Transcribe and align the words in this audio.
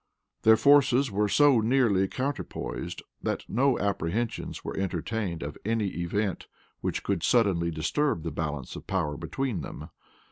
Their 0.41 0.57
forces 0.57 1.11
were 1.11 1.29
so 1.29 1.59
nearly 1.61 2.07
counterpoised, 2.07 3.03
that 3.21 3.45
no 3.47 3.77
apprehensions 3.77 4.65
were 4.65 4.75
entertained 4.75 5.43
of 5.43 5.59
any 5.63 5.89
event 5.89 6.47
which 6.79 7.03
could 7.03 7.21
suddenly 7.21 7.69
disturb 7.69 8.23
the 8.23 8.31
balance 8.31 8.75
of 8.75 8.87
power 8.87 9.15
between 9.15 9.61
them. 9.61 9.91